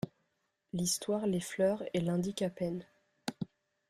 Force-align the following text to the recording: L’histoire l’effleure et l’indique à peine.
L’histoire 0.73 1.27
l’effleure 1.27 1.83
et 1.93 2.01
l’indique 2.01 2.41
à 2.41 2.49
peine. 2.49 2.87